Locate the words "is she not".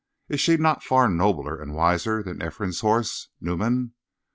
0.29-0.81